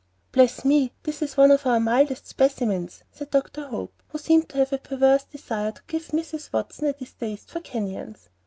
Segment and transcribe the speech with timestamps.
[0.31, 0.91] "Bless me!
[1.03, 3.67] this is one of our mildest specimens," said Dr.
[3.67, 6.51] Hope, who seemed to have a perverse desire to give Mrs.
[6.51, 8.29] Watson a distaste for canyons.